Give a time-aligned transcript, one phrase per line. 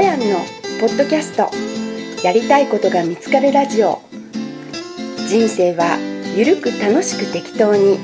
[0.00, 0.38] やんの
[0.80, 1.50] ポッドキャスト
[2.24, 4.00] やりたいことが見つかるラジオ
[5.28, 5.98] 人生は
[6.34, 7.98] ゆるく楽しく適当に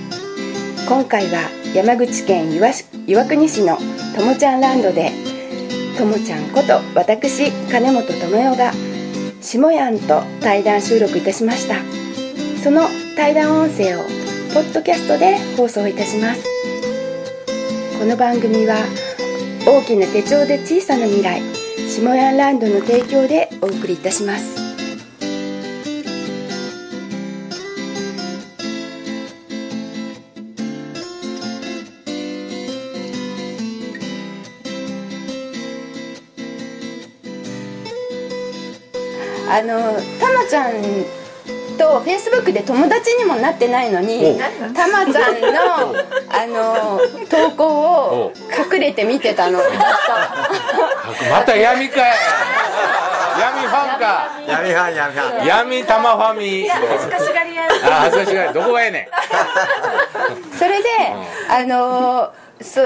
[0.87, 2.69] 今回は山口県岩
[3.07, 3.79] 岩国市の
[4.15, 5.11] ともちゃんランドで
[5.97, 8.73] ともちゃんこと私金本智代が
[9.41, 11.77] 下やんと対談収録いたしました
[12.63, 14.03] その対談音声を
[14.53, 16.45] ポッドキャストで放送いたします
[17.99, 18.77] この番組は
[19.67, 21.56] 大きな手帳で小さな未来
[21.97, 24.61] 下ヤンランドの提供でお送りいたします。
[39.49, 41.16] あのたまちゃん
[41.77, 44.39] とフェイスブックで友達にもなってないのに
[44.75, 45.95] たまちゃんの
[46.29, 48.33] あの投稿を
[48.73, 49.61] 隠れて見てたの。
[51.31, 52.15] また闇かい。
[53.39, 54.29] 闇ファンか。
[54.49, 55.47] 闇ファン闇ファン。
[55.47, 56.69] 闇玉ファミ。
[56.69, 57.65] 恥ずかしがり屋。
[57.65, 57.69] あ
[58.03, 58.53] 恥ずかしがり。
[58.55, 59.09] どこがええね
[60.55, 60.59] ん。
[60.59, 60.89] それで、
[61.51, 62.81] あのそ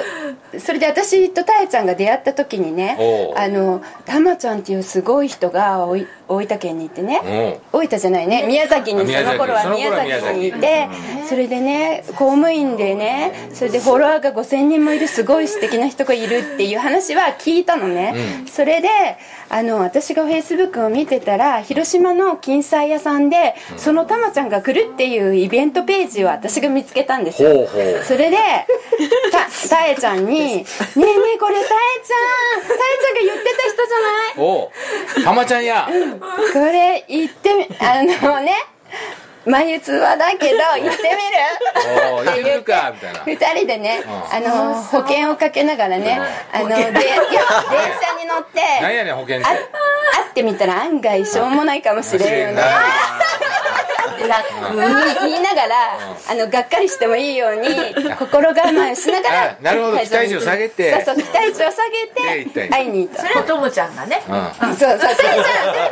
[0.59, 10.89] それで私とたえちゃんが出会った時にねあのたまちゃんっていうすごい人がおい大分県にいてね大分じゃないね宮崎にその頃は宮崎にいて
[11.29, 18.89] それでね公務員でねそれでフォロワーが5000人もいるすごい素敵な人がいるっていう話は聞いたのね、それで
[19.49, 27.69] あの私がフェイスブックを見てたら広島の金彩屋さんで、そのたまちゃんが来るっていうイベントページを私が見つけたんですよ。
[28.05, 28.37] それで
[29.69, 30.65] たたえちゃんに「ね
[30.97, 31.67] えねえこれたえ
[32.05, 34.35] ちゃんたえちゃんが言ってた人じゃない？
[34.39, 34.71] お
[35.21, 35.89] う玉ちゃんや。
[36.53, 38.55] これ言ってみあのね
[39.47, 41.03] 眉唾だけど言って
[42.13, 43.21] おう言ってみるかみたいな。
[43.25, 44.37] 二人でね、うん。
[44.37, 46.21] あの保険をかけながらね、
[46.53, 47.03] あのでいや電車
[48.21, 49.57] に乗って何やねん保険あ証会
[50.29, 52.63] ってみたら案外しょうもないかもしれんよね
[54.21, 55.99] 言い言いながら、
[56.31, 57.69] あのがっかりしてもいいように
[58.17, 59.99] 心構えしながらあなるほど。
[59.99, 60.93] 期待値を下げて。
[61.05, 62.07] そうそう期待値を下げ
[62.55, 63.23] て会いに行った。
[63.23, 64.23] それはともちゃんがね。
[64.29, 64.31] う
[64.71, 64.75] ん。
[64.77, 64.99] そうそう。
[65.01, 65.37] たえちゃんたえ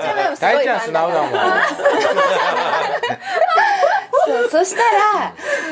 [0.01, 1.31] ちゃんはすごい大ちゃん素直だもん
[4.27, 4.83] そうそした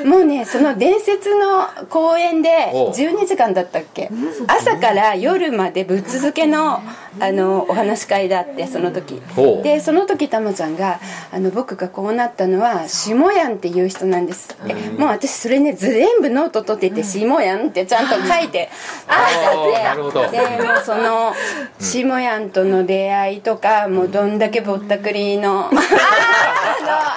[0.04, 2.90] らもうねその伝説の公演でおう。
[2.90, 4.10] 12時間だったっけ？
[4.46, 6.80] 朝から夜までぶっ続けの
[7.20, 9.20] あのお話し会だってその時。
[9.62, 11.00] でその時たまちゃんが
[11.32, 14.74] あの「僕がこうなったのは下やんっていう人なんです」って。
[14.96, 18.68] もう私それね全部ノート取ってて「下やん」ってちゃんと書いて
[19.08, 20.24] おーなるほど。
[20.24, 21.34] あってでもうその
[21.78, 25.80] 下やんとの出会いとかもうどんだけぼったくりの あの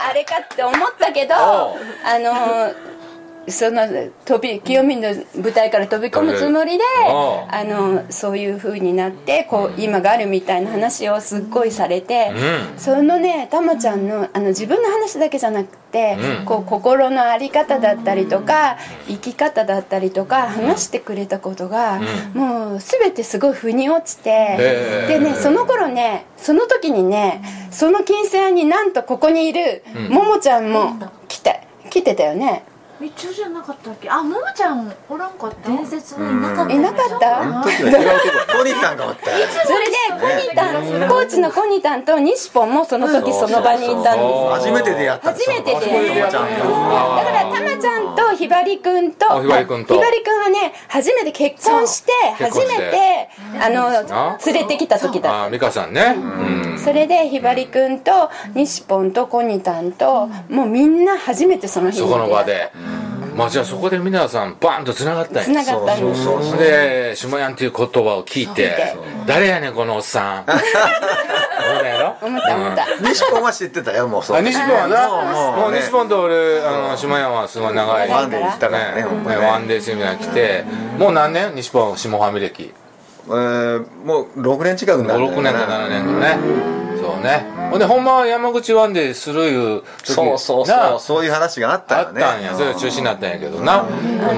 [0.10, 1.76] あれかって思ったけどあ
[2.20, 2.72] の
[3.48, 3.82] その
[4.26, 12.32] 飛び清美の舞台から飛び込むつもりであのそういう風になってこう今があるみたいな話をすっごいされて、
[12.76, 16.46] うそのねたまちゃんのあの自分の話だけじゃなくて、うん。
[16.46, 18.78] こう心の在り方だったりとか
[19.08, 22.00] 生き方だったりとか話してくれたことが、
[22.34, 32.64] もう全てすごい腑に落ちて、でねその頃ねその時にねその金星になんとここにいるももちゃんも来て来てたよね
[33.00, 34.10] みちおじゃなかったっけ？
[34.10, 35.70] あももちゃんおらんかった？
[35.70, 36.74] 伝説にいなかった。
[36.74, 37.42] いなかった？
[37.42, 39.40] あの時は違うとこトニタンがおった。
[39.40, 40.72] よそれでコニタ
[41.06, 44.16] ンコーチのコニタンと西ポンもその時その場にいたんです。
[44.18, 53.30] よ初めて出会った初めてでだからたまちゃんとひばりくんとあひばりくんはね初めて結婚して初めて
[53.62, 55.44] ああの連れてきた時だった。
[55.46, 56.16] あ美香さんね。
[56.18, 56.80] うん。
[56.80, 62.72] それでひばりくんと西ポンとコニタンともうみんな初めてその日にそこの場で
[63.36, 68.96] まあじゃあそこで皆さんバンとつながったんつなやがったんですそうそうで下やんっていう言葉を聞いて
[69.26, 72.16] 誰やねんこのおっさん 思ったやろ？
[72.28, 72.86] 思った思った。
[73.02, 74.38] 西ポンは知ってたよもうそう。
[74.38, 75.08] あ西本はな。
[75.08, 75.78] もうもうね。
[75.78, 78.10] もう西本と俺あの下山はすごい長い。
[78.10, 79.06] ワンデー来たからね
[79.46, 80.64] ワンデーセミナー来て。
[80.98, 81.54] もう何年？
[81.56, 82.74] 西本下ファミ歴。
[83.28, 86.38] えーもう6年近くなる56年か7年かね
[87.14, 87.46] そうね。
[87.70, 91.00] ほんでほんまは山口ワンデーするいう時そうそうそなう。
[91.00, 92.22] そういう話があったあよね。
[92.22, 92.54] ったんや。
[92.54, 93.86] それが中止になったんやけどな。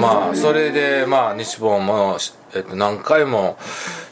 [0.00, 2.18] まあそれでまあ西本も、
[2.54, 3.56] えっと、何回も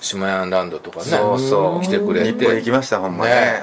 [0.00, 1.84] 島屋ランドとかねそうそう。
[1.84, 2.32] 来てくれて。
[2.32, 3.62] 日本行きましたほんまね。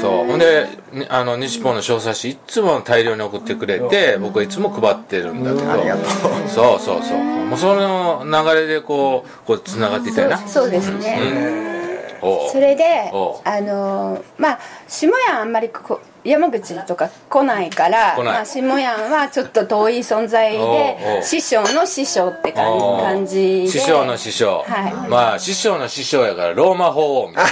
[0.00, 0.26] そう。
[0.26, 5.72] ほんでにあの西本の小冊子いつも大量に送ってくれて僕はいつも配ってるんだけど。
[5.72, 6.04] ありがとう。
[6.48, 7.18] そうそうそう。
[7.18, 10.38] もうその流れでこうこうつながっていったよな。
[10.46, 11.77] そうですね
[12.20, 23.68] それであのーまあ下屋あんまりこ山口とか来ないからまあ、下屋はちょっと遠い存在でう師匠の師匠って感じで。
[23.68, 25.08] 師匠の師匠、はい。
[25.08, 27.50] まあ師匠の師匠やからローマ法王みたいな。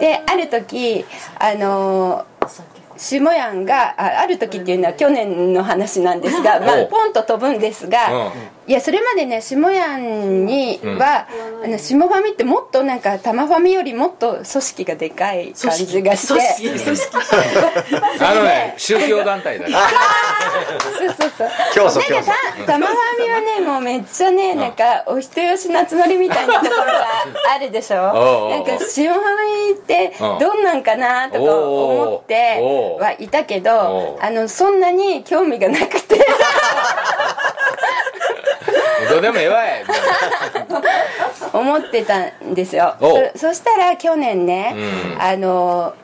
[0.00, 1.04] である時
[1.38, 2.26] あの
[2.96, 8.32] 下屋があある時っていうのは去年の話なんですが、まあお、ポンと飛ぶんですが、うん
[8.70, 11.26] いやそれまでね下屋には、
[11.64, 16.34] あの下ファミってもっとなんか玉ファミよりもっと組織がでかい感じがして。
[16.68, 17.16] 組織組織。
[18.24, 19.78] あのね宗教団体だから。
[21.00, 21.48] そうそうそう。
[21.74, 27.06] 競争競なんか争た玉ファミはねもうめっちゃねなんかお人よしの集まりみたいなところが
[27.52, 27.96] あるでしょ？
[28.54, 29.22] なんか下ファ
[29.66, 30.38] ミってうん。
[30.38, 32.56] どんなんかなとか思って
[33.00, 34.24] はいたけおどう。
[34.24, 36.19] あのそんなに興味がなくて
[39.10, 39.84] どうでもええわい。
[41.52, 42.96] 思ってたんですよ。
[43.34, 44.74] そそしたら去年ね
[45.14, 45.22] うん。
[45.22, 45.94] あの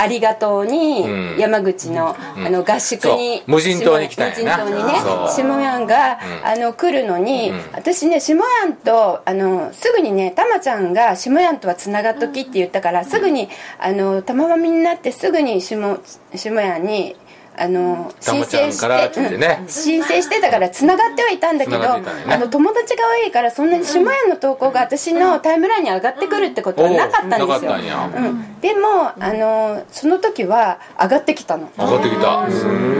[0.00, 1.36] ありがとうにうん。
[1.38, 4.64] 山口の,、あの合宿に無人島に来たんやな。
[4.64, 4.98] 無人島にね
[5.28, 5.86] 下やん。
[5.86, 13.48] が、あの来るのに、私ね下やんとあのすぐにねたまちゃんが下やんとはつながっときって言ったから、すぐに
[13.80, 15.98] あの玉まみになってすぐに下
[16.34, 17.16] 下やんに
[17.60, 19.58] あのたまちゃんからってね。
[19.62, 21.86] うん申請してたからつながってはいたんだけど、ね。
[22.28, 27.86] あの友達が多いからそんなに下屋の投稿が私のタイムラインに上がってくるってことはなかったんですよ、おうん。
[27.86, 31.70] やうん、でもあのその時は上がってきたの。
[31.78, 32.48] 上がってきた。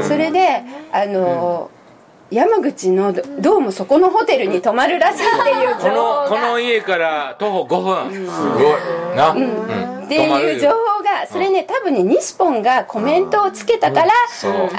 [0.03, 0.63] それで
[0.93, 1.71] あの、
[2.31, 6.25] 山口のどどうもそこのホテルに泊まるらしいっていうこ情報が。
[6.25, 8.27] のこの家から徒歩5分。
[8.31, 9.17] すごい。
[9.17, 9.31] な。
[9.31, 10.05] うん。
[10.05, 14.13] っていう情報がそれね多分ね西ポンがコメントをつけたから、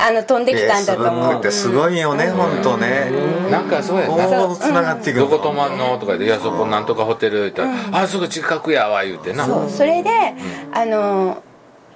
[0.08, 1.40] あの飛んできたんだと思う。
[1.40, 3.12] ってすごいよね本当ね。
[3.50, 4.56] なんかそうやな。
[4.56, 7.70] つながっていくどこ泊まんのとかで「いやそこなんとかホテル」言ったら
[8.04, 9.46] 「あすぐ近くやわ」言うてな。
[9.46, 10.10] そうそれで、
[10.74, 11.44] あの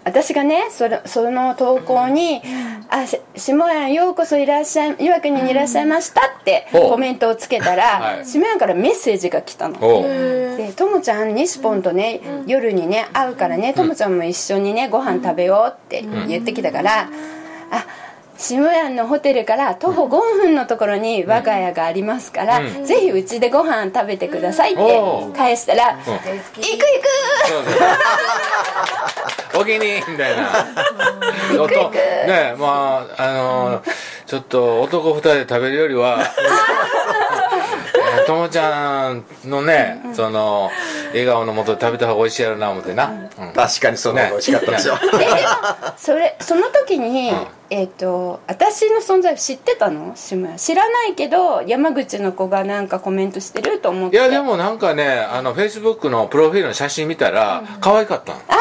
[0.06, 2.42] 私がねそのその投稿に
[2.90, 8.26] 「あし下屋ようこそいらっしゃい岩国にいらっしゃいました」っておコメントをつけたら、はい。
[8.26, 9.80] 下屋からメッセージが来たの。
[9.80, 17.10] でともちゃん西ポンとね、夜にね会うからねともちゃんも一緒にねご飯食べようって言ってきたから、
[17.72, 17.86] あ
[18.38, 20.10] 下屋のホテルから徒歩5
[20.42, 22.86] 分のところに我が家がありますから、うん。
[22.86, 25.02] ぜひうちでご飯食べてくださいって
[25.36, 25.98] 返したら「ん。
[25.98, 26.44] 行く行く!」
[29.56, 30.66] お気にみたいな。
[32.28, 33.84] ねまああの
[34.26, 36.20] ちょっと男二人で食べるよりは
[38.16, 40.72] えーともちゃんのねその
[41.10, 43.54] 笑顔のもとで食べた方が美味しいやろな思ってな、うん。
[43.54, 44.94] 確かにその方が美味しかったでしょ。
[44.96, 45.38] えでも
[45.98, 47.48] それその時に、ん。
[47.70, 50.14] えっ、と私の存在知ってたの？
[50.16, 50.36] 知
[50.76, 54.16] らないけど山口の子がなんかコメントしてると思って。
[54.16, 58.40] いやでもなんかねあのフェイスブックのプロフィールの写真見たら可愛かったの。
[58.48, 58.54] あ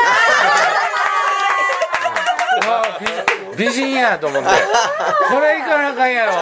[3.56, 4.48] 美美人やと思って。
[4.48, 6.32] これいかなあかんやろ。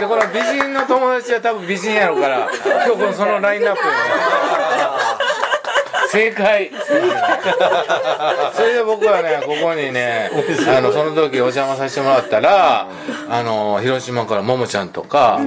[0.00, 2.48] でこの美人の友達は多分美人やろから
[2.84, 3.80] 今日このそのラインナップ。
[3.86, 3.98] よね
[6.10, 6.70] 正解。
[8.54, 10.30] それで僕はねここにね
[10.68, 12.88] あのその時お邪魔させてもらったら
[13.30, 15.40] あの広島からももちゃんとか、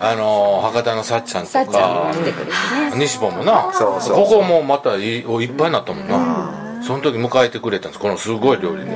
[0.00, 2.12] あの博多のさっちゃんとか
[2.96, 3.72] 西本もな。
[3.72, 8.00] そうそうここもまたいいおいっぱいになったもんな、その時迎えてくれたんです。
[8.00, 8.90] このすごい料理で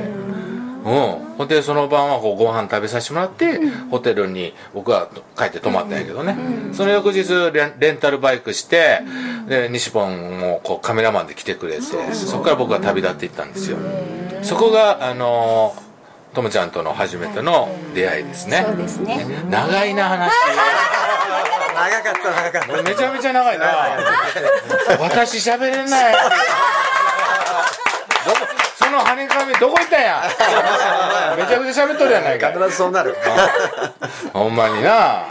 [0.79, 3.59] うん、ほんでその晩はこうご飯食べさせてもらって、
[3.91, 6.35] ホテルに僕は帰って泊まったんやけどね、
[6.73, 9.01] その翌日レンレンタルバイクして、
[9.47, 13.77] で西本もこうカメラマンで来てくれてそこから僕は旅立っていったんですよ、
[14.41, 15.75] そこがあの
[16.33, 19.25] ともちゃんとの初めての出会いですね、そうですね。
[19.49, 20.31] 長いな話。
[21.79, 22.83] 長かった長かった。
[22.83, 23.65] めちゃめちゃ長いな。
[24.99, 26.13] 私喋れない。
[28.25, 28.58] ど こ
[28.89, 30.23] その跳ね紙どこ行ったんや？
[31.37, 32.49] めちゃくちゃ喋っとるやないか。
[32.49, 33.15] い必ずそうなる。
[34.33, 35.25] ほんまにな。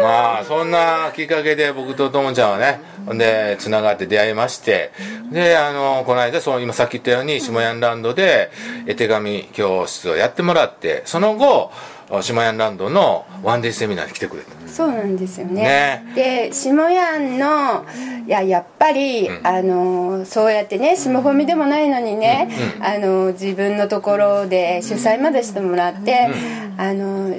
[0.00, 2.80] まあそんなきっかけで僕とともちゃんはね
[3.12, 4.92] でつながって出会いまして。
[5.30, 8.50] であのこの間そう今さっき言ったように下ヤンランドで
[8.86, 11.72] 絵手紙教室をやってもらってその後
[12.20, 14.68] 下ヤンランドのワンデーセミナーに来てくれた。
[14.68, 15.62] そうなんですよね。
[15.62, 16.12] ね。
[16.14, 17.86] で下屋の
[18.26, 22.48] いややっぱり、あのそうやってね下込みでもないのにね、
[22.80, 26.28] あの自分のところで主催までしてもらって、
[26.76, 27.34] あの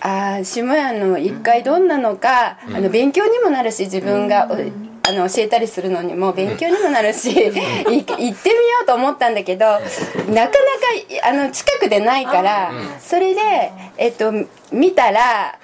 [0.00, 4.56] あー下屋の一回どんなのか、あの勉強にもなるし自分が、お
[5.04, 8.34] あの教えたりするのにも勉強にもなるしい行ってみよ
[8.84, 10.50] うと思ったんだけどなかなか
[11.24, 13.40] あの近くでないから、それで、
[13.96, 14.32] えっと、
[14.72, 15.58] 見たら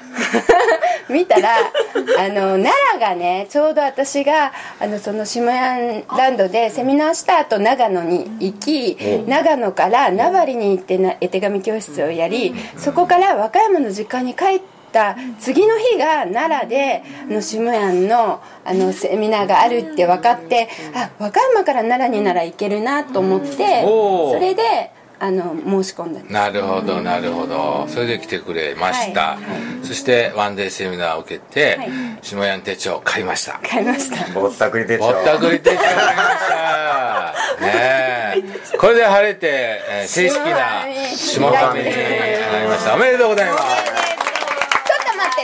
[1.08, 27.86] 見たらあの奈良がねちょうど私があのその下屋ランドでセミナーした後長野に行き長野から名張に行ってな絵手紙教室をやりそこから和歌山の実家に帰った次の日が奈良であの下屋のあのセミナーがあるって分かってあ和歌山から奈良になら行けるなと思ってそれであの申し込んだなるほどなるほど。
[27.88, 29.38] それで来てくれました、は
[29.82, 29.84] い。
[29.84, 31.90] そしてワンデーセミナーを受けて、はい。
[32.22, 33.58] 下屋手帳を買いました。
[33.68, 34.32] 買いました。
[34.32, 35.04] ぼったくり手帳。
[35.06, 37.66] ぼったくり手帳買いました。
[37.66, 38.18] ねえ。
[38.78, 39.48] これで晴れて、
[39.90, 42.94] えー正式な下下上になりました。
[42.94, 44.17] おめでとうございます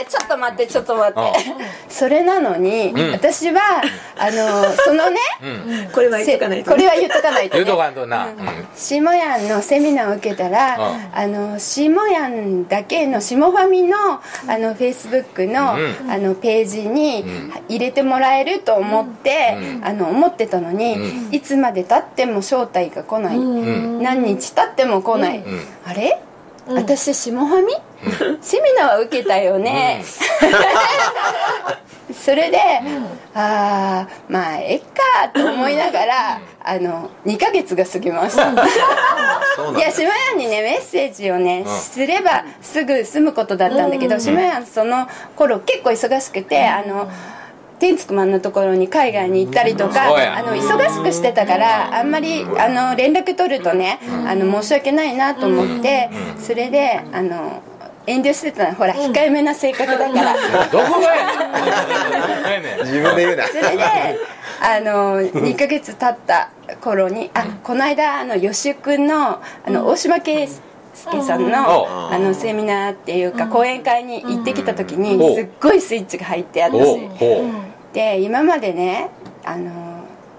[0.01, 1.19] ってちょっと待ってちょっと待って。
[1.19, 3.11] うそれなのに、ん。
[3.11, 3.61] 私は
[4.17, 5.19] あのそのね、
[5.93, 8.35] これは言っとかないとこれは言っとかないと、ね言うと、かんとな、うん。
[8.75, 14.19] 下やんのセミナーを受けたら、うあの下やんだけの下ファミのあ
[14.57, 17.23] のフェイスブックの,、うあのページに
[17.69, 20.97] 入れてもらえると思って、あの思ってたのに、
[21.31, 25.43] いつまでたっても招待が来ない、何日経っても来ない、ん。
[25.85, 26.19] あれ、
[26.67, 27.73] 私下ファミ、
[28.41, 30.03] セミナーは受けたよね、
[32.13, 32.59] それで、
[33.33, 38.51] ああまあえっかと思いながらあの2ヶ月が過ぎました。
[38.51, 41.65] いや島屋にねメッセージをね、ん。
[41.65, 47.09] すればすぐ済むことだったんだけど、島屋その頃結構忙しくて、あの
[47.79, 56.09] 天竺マンのところに海外に行ったりとか、あの忙しくしてたからあんまりあの連絡取るとね、あの申し訳ないなと思って、
[56.39, 57.61] それであの
[58.07, 58.75] 遠慮してたの。
[58.75, 60.33] ほら控えめな性格だから。
[60.71, 61.25] どこがや
[62.61, 63.47] ね 自分で言うな。
[63.47, 63.83] それで
[64.61, 66.49] あの2ヶ月経った
[66.81, 70.47] 頃にあこの間あの吉井君のあの大島圭
[70.93, 75.35] 介さんのうんあのセミナーっていうか講演会に行ってきた時にうん。
[75.35, 77.43] すっごいスイッチが入ってお私ほ
[77.93, 79.09] で今までね
[79.43, 79.94] あの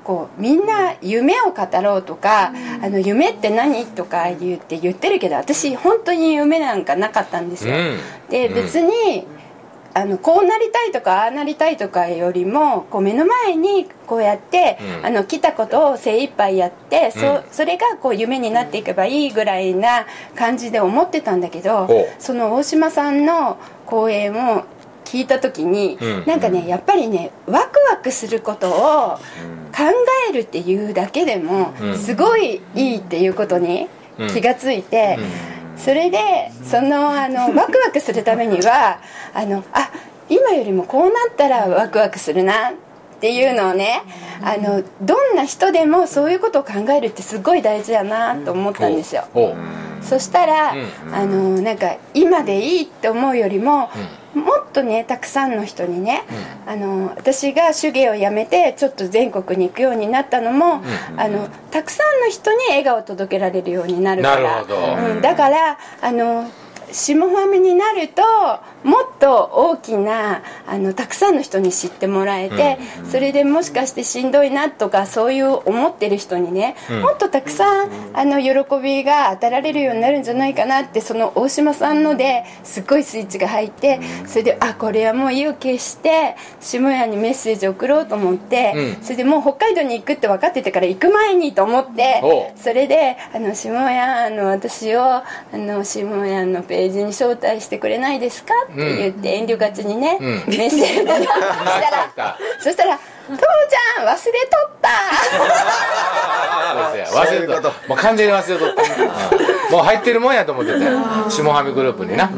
[0.07, 7.99] こうみんな夢を語ろうとか「あの夢って何?」とか言って言ってるけど私本当に夢なんかなかったんですよ、うん。
[8.31, 9.27] で別に
[9.95, 15.07] あのこうなりたいとかああなりたいとかよりもこう目の前にこうやって、うん。
[15.07, 17.21] あの来たことを精一杯やって、うん。
[17.21, 21.89] そそれがこう夢になっていけばいいぐらいな感じで思ってたんだけど
[22.21, 24.65] その大島さんの講演を
[25.07, 26.27] 聞いた時に、うん。
[26.27, 29.19] なんかねやっぱりねワクワクすることを
[29.75, 29.85] 考
[30.29, 31.99] えるっていうだけでもうん。
[31.99, 33.89] すごいいいっていうことに
[34.35, 35.19] 気がついて。
[35.77, 38.99] それでそのあのワクワクするためには
[39.35, 39.91] あのあ
[40.29, 44.03] 今よりもこうなったらワクワクするなっていうのをね
[44.43, 49.29] あのどんな人でもそういうことを考えるってすごい大事だなと思ったんですよ
[50.07, 51.15] そしたら、うん。
[51.15, 53.91] あのなんか今でいいって思うよりも、
[54.35, 56.23] もっとねたくさんの人にね、
[56.67, 60.83] あの私が手芸をやめてちょっと全国に行くようになったのも、
[61.17, 64.41] あのたくさんの人に笑顔を届けられるようになるから。
[64.41, 64.97] なるほど。
[65.15, 66.51] うん、だからあの
[66.97, 68.23] 下ファミになると
[68.83, 72.79] もっと大きなあのたくさんの人に知ってもらえて、
[73.11, 89.05] それでもしかしてしんどいなとかそういう思ってる人にね、もっとたくさんあの喜びが与えられるようになるんじゃないかなってその大島さんのですっごいスイッチが入ってそれであこれはもう意を決して下屋にメッセージを送ろうと思って、うん。
[89.05, 98.53] それでもう北海道に行くって分かっててから行く前にと思ってそれであの下屋の私をあの下屋のページに招待してくれないですか？
[98.73, 100.27] って言って遠慮がちにね、うん。
[100.47, 101.17] メッセージをした
[102.17, 104.89] ら そしたら「ともちゃん忘れとった!
[107.13, 107.69] 忘れとった。
[107.89, 109.11] もう完全に忘れとった、うん
[109.73, 111.01] もう入ってるもんやと思ってたよ。
[111.29, 112.31] 下はみグループにな。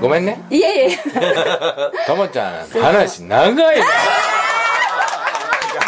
[0.00, 0.98] ごめんね」いえいえ。
[2.08, 3.86] ともちゃん話長いな。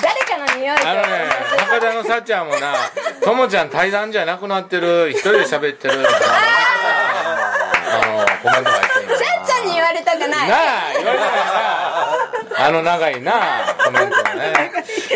[0.00, 1.08] 誰かの匂いとあのね
[1.68, 2.74] 博多のさっちゃんもな
[3.24, 5.10] ともちゃん対談じゃなくなってる。
[5.10, 5.94] 一人で喋ってる
[8.42, 10.28] コメントが入ってるさっちゃんに言われたくない。
[10.28, 13.32] なあ言われたからなあの長いな
[13.84, 14.72] コメントがね。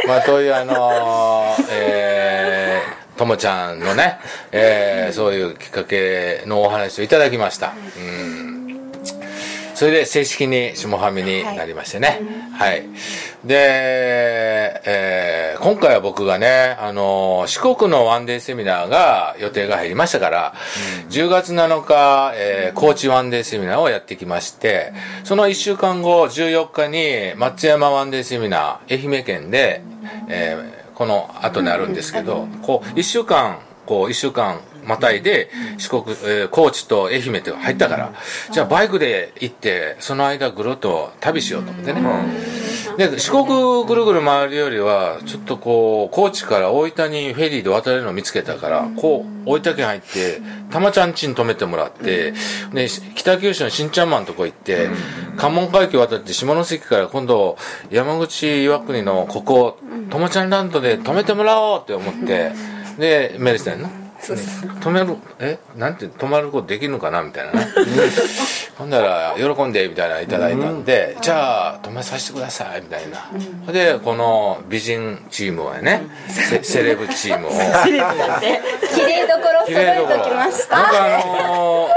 [0.07, 4.21] まあというあのえーともちゃんのね、
[4.52, 7.73] えーそういうきっかけのお話をいただきました。
[7.97, 8.38] うん
[9.78, 12.20] それで正式に下はみになりましてね。
[12.52, 12.82] はい、
[13.44, 20.54] で、えー今回は僕がね、あの四国のワンデーセミナーが予定が入りましたから、
[21.11, 24.92] 10月7日、えー高知ワンデーセミナーをやってきまして、
[25.23, 29.82] その1週間後、14日に松山ワンデーセミナー、愛媛県で、
[30.28, 38.12] えーこの後にあるんですけど、こう、1週間、こう、1週間、またいで四国、えー高知と愛媛って入ったから、
[38.50, 42.00] じゃあバイクで行ってその間ぐるっと旅しようと思ってね、
[42.97, 52.32] で四国ぐるぐる回るよりはちょっとこう高知から大分にフェリーで渡れるのを見つけたから、こう大分県入って玉ちゃん家に泊めてもらって、
[52.73, 54.88] で北九州の新ちゃんマンのとこ行って、
[55.37, 57.56] 関門海峡渡って下関から今度
[57.90, 59.78] 山口岩国のここ
[60.11, 62.52] 玉ちゃんランドで泊めてもらおうって思って、
[62.99, 65.58] でメールしたんやな止めるえ？
[65.76, 67.22] なんて止まることできるのかな？
[67.22, 67.66] みたいなね。
[68.76, 77.50] ほんなら喜んでみたいなのいただいたんで、じゃあ止めさせてくださいみたいな、でこの美人チームはね、セセレブチームを。
[78.94, 80.76] 綺麗どころ揃えときました。
[80.76, 81.90] なんかあのー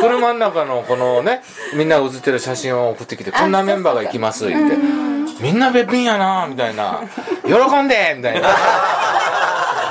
[0.00, 1.42] 車の中のこのね
[1.74, 4.76] みんなが写ってる写真を送ってきてこんなメンバーが行きます言って。
[5.40, 7.00] みんなべっぴんやなみたいな。
[7.44, 8.48] 喜んでみたいな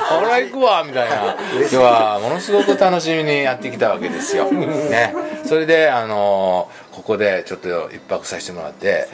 [0.08, 1.36] ほら行くわみたいな。
[1.60, 4.50] 今日はものすごく楽しみにやってきたわけですよ。
[4.50, 5.14] ね。
[5.44, 9.06] それであのーここでちょっと一泊させてもらって。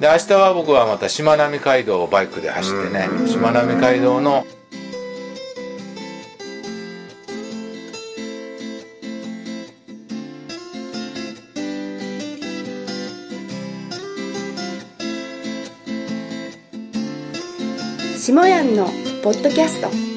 [0.00, 4.44] で明日は僕はまたしまなみ海道をバイクで走ってねしまなみ海道の
[18.18, 18.86] 下やんの
[19.22, 20.11] ポッドキャスト。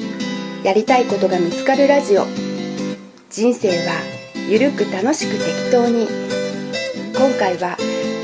[0.66, 2.26] やりたいことが見つかるラジオ。
[3.30, 4.02] 人生は
[4.50, 6.08] ゆるく楽しく適当に。
[7.16, 7.76] 今回は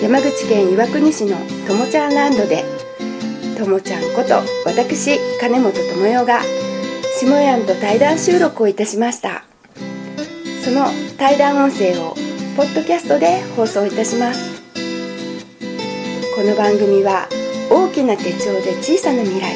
[0.03, 1.37] 山口県岩国市の
[1.69, 2.65] ともちゃんランドで
[3.57, 6.41] ともちゃんこと私金本智代が
[7.21, 9.45] 下やんと対談収録をいたしました。
[10.65, 12.17] その対談音声を
[12.57, 14.61] ポッドキャストで放送いたします。
[16.35, 17.29] この番組は
[17.71, 19.55] 大きな手帳で小さな未来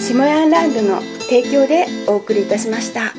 [0.00, 3.14] 下ヤンランドの提供でお送りいたしました。